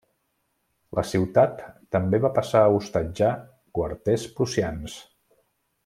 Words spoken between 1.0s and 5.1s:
ciutat també va passar a hostatjar quarters prussians.